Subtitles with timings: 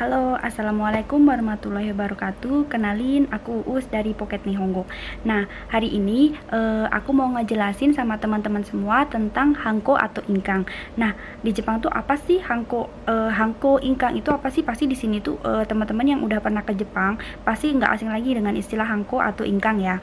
[0.00, 2.72] Halo, Assalamualaikum warahmatullahi wabarakatuh.
[2.72, 4.88] Kenalin, aku Uus dari Pocket Nihongo
[5.28, 10.64] Nah, hari ini uh, aku mau ngejelasin sama teman-teman semua tentang Hanko atau Ingkang.
[10.96, 11.12] Nah,
[11.44, 14.64] di Jepang tuh apa sih Hanko, uh, Hanko, Ingkang itu apa sih?
[14.64, 18.32] Pasti di sini tuh uh, teman-teman yang udah pernah ke Jepang Pasti nggak asing lagi
[18.32, 20.00] dengan istilah Hanko atau Ingkang ya.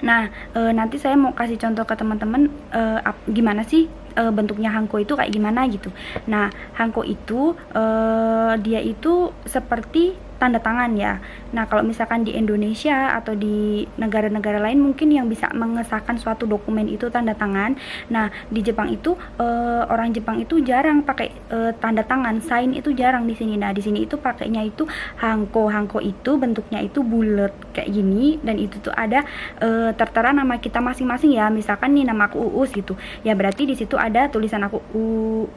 [0.00, 2.82] Nah, e, nanti saya mau kasih contoh ke teman-teman e,
[3.28, 3.84] gimana sih
[4.20, 5.88] e, bentuknya hangko itu kayak gimana gitu.
[6.28, 7.82] Nah, hangko itu e,
[8.60, 11.20] dia itu seperti tanda tangan ya.
[11.52, 16.88] Nah, kalau misalkan di Indonesia atau di negara-negara lain mungkin yang bisa mengesahkan suatu dokumen
[16.88, 17.76] itu tanda tangan.
[18.08, 19.46] Nah, di Jepang itu e,
[19.84, 23.60] orang Jepang itu jarang pakai e, tanda tangan, sign itu jarang di sini.
[23.60, 24.88] Nah, di sini itu pakainya itu
[25.20, 25.68] hangko.
[25.68, 29.28] Hangko itu bentuknya itu bulat kayak gini dan itu tuh ada
[29.60, 31.52] e, tertera nama kita masing-masing ya.
[31.52, 32.96] Misalkan nih nama aku Uus gitu.
[33.20, 34.80] Ya berarti di situ ada tulisan aku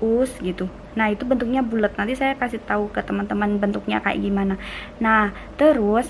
[0.03, 0.67] Uus gitu.
[0.93, 1.97] Nah, itu bentuknya bulat.
[1.97, 4.55] Nanti saya kasih tahu ke teman-teman bentuknya kayak gimana.
[5.01, 6.09] Nah, terus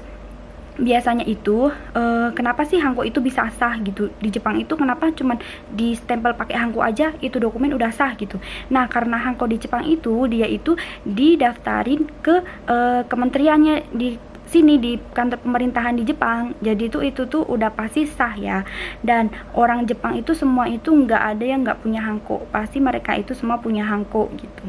[0.73, 5.37] biasanya itu uh, kenapa sih hangko itu bisa sah gitu di Jepang itu kenapa cuman
[5.69, 8.41] di stempel pakai hangko aja itu dokumen udah sah gitu
[8.73, 10.73] nah karena hangko di Jepang itu dia itu
[11.05, 16.55] didaftarin ke uh, kementeriannya di sini di kantor pemerintahan di Jepang.
[16.59, 18.63] Jadi itu itu tuh udah pasti sah ya.
[19.01, 23.33] Dan orang Jepang itu semua itu nggak ada yang nggak punya hangko pasti mereka itu
[23.33, 24.65] semua punya hangko gitu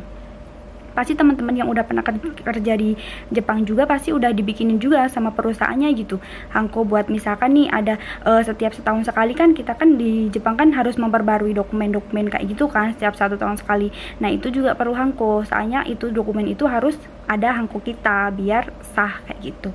[0.94, 2.94] pasti teman-teman yang udah pernah kerja di
[3.34, 6.22] Jepang juga pasti udah dibikinin juga sama perusahaannya gitu.
[6.54, 10.70] Hangko buat misalkan nih ada uh, setiap setahun sekali kan kita kan di Jepang kan
[10.72, 13.90] harus memperbarui dokumen-dokumen kayak gitu kan setiap satu tahun sekali.
[14.22, 15.42] Nah itu juga perlu hangko.
[15.44, 19.70] Soalnya itu dokumen itu harus ada hangko kita biar sah kayak gitu.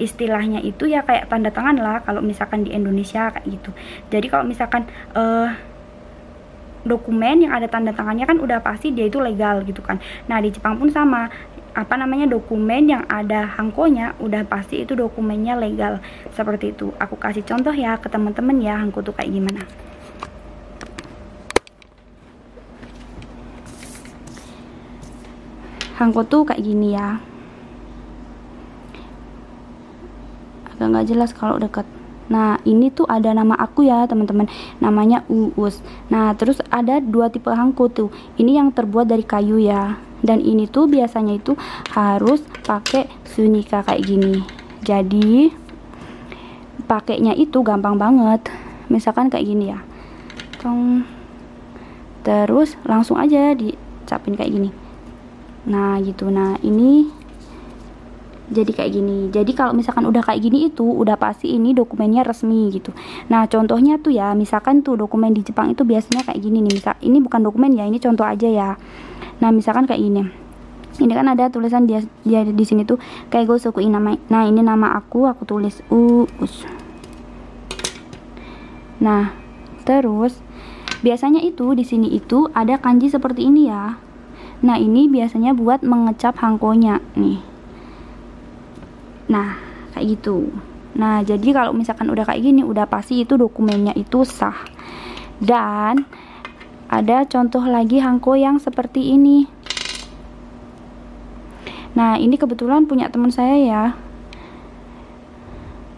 [0.00, 3.70] Istilahnya itu ya kayak tanda tangan lah kalau misalkan di Indonesia kayak gitu.
[4.12, 5.69] Jadi kalau misalkan uh,
[6.84, 10.00] dokumen yang ada tanda tangannya kan udah pasti dia itu legal gitu kan.
[10.26, 11.28] Nah di Jepang pun sama.
[11.70, 16.02] Apa namanya dokumen yang ada hangkonya udah pasti itu dokumennya legal.
[16.34, 16.90] Seperti itu.
[16.98, 19.62] Aku kasih contoh ya ke teman-teman ya hangko tuh kayak gimana.
[25.94, 27.22] Hangko tuh kayak gini ya.
[30.74, 31.86] Agak nggak jelas kalau deket
[32.30, 34.46] Nah, ini tuh ada nama aku ya, teman-teman.
[34.78, 35.82] Namanya Uus.
[36.08, 38.08] Nah, terus ada dua tipe hangko tuh.
[38.38, 39.98] Ini yang terbuat dari kayu ya.
[40.22, 41.58] Dan ini tuh biasanya itu
[41.90, 44.46] harus pakai sunika kayak gini.
[44.86, 45.50] Jadi,
[46.86, 48.46] pakainya itu gampang banget.
[48.86, 49.82] Misalkan kayak gini ya.
[50.62, 51.02] Tong.
[52.22, 54.70] Terus langsung aja dicapin kayak gini.
[55.66, 56.30] Nah, gitu.
[56.30, 57.10] Nah, ini
[58.50, 59.18] jadi kayak gini.
[59.30, 62.90] Jadi kalau misalkan udah kayak gini itu udah pasti ini dokumennya resmi gitu.
[63.30, 66.94] Nah contohnya tuh ya misalkan tuh dokumen di Jepang itu biasanya kayak gini nih misal
[67.00, 68.70] ini bukan dokumen ya ini contoh aja ya.
[69.38, 70.22] Nah misalkan kayak ini
[71.00, 73.00] ini kan ada tulisan dia dia di sini tuh
[73.32, 76.68] kayak gue suku nama nah ini nama aku aku tulis uus
[79.00, 79.32] nah
[79.88, 80.36] terus
[81.00, 83.96] biasanya itu di sini itu ada kanji seperti ini ya.
[84.60, 87.49] Nah ini biasanya buat mengecap hangkonya nih
[89.30, 89.54] Nah,
[89.94, 90.50] kayak gitu.
[90.98, 94.58] Nah, jadi kalau misalkan udah kayak gini, udah pasti itu dokumennya itu sah.
[95.38, 96.02] Dan
[96.90, 99.46] ada contoh lagi hangko yang seperti ini.
[101.94, 103.84] Nah, ini kebetulan punya teman saya ya.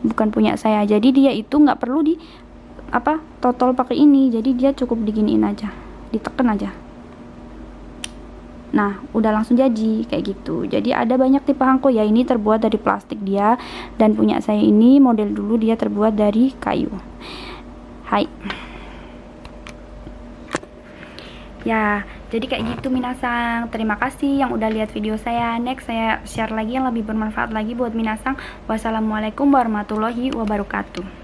[0.04, 0.84] Bukan punya saya.
[0.84, 2.20] Jadi dia itu nggak perlu di
[2.92, 4.28] apa total pakai ini.
[4.28, 5.72] Jadi dia cukup diginiin aja,
[6.12, 6.81] ditekan aja.
[8.72, 10.64] Nah, udah langsung jadi kayak gitu.
[10.64, 12.02] Jadi ada banyak tipe hangko ya.
[12.02, 13.60] Ini terbuat dari plastik dia
[14.00, 16.88] dan punya saya ini model dulu dia terbuat dari kayu.
[18.08, 18.24] Hai.
[21.62, 22.02] Ya,
[22.32, 23.70] jadi kayak gitu Minasang.
[23.70, 25.60] Terima kasih yang udah lihat video saya.
[25.62, 28.34] Next saya share lagi yang lebih bermanfaat lagi buat Minasang.
[28.66, 31.21] Wassalamualaikum warahmatullahi wabarakatuh.